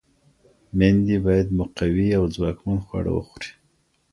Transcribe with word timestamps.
میندې 0.77 1.17
باید 1.25 1.47
مقوي 1.59 2.09
او 2.17 2.23
ځواکمن 2.35 2.77
خواړه 2.85 3.11
وخوري. 3.13 3.51